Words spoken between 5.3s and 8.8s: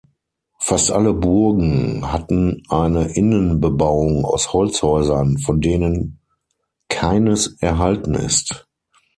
von denen keines erhalten ist.